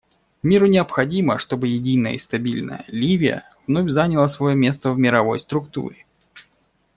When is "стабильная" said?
2.17-2.85